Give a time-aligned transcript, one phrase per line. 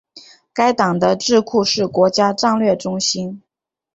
[0.51, 3.43] 该党的智库是国家战略中心。